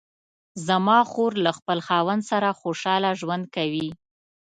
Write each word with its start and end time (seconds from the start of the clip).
زما 0.67 0.99
خور 1.11 1.31
له 1.45 1.51
خپل 1.57 1.79
خاوند 1.87 2.21
سره 2.31 2.49
خوشحاله 2.61 3.09
ژوند 3.19 3.45
کوي 3.55 3.87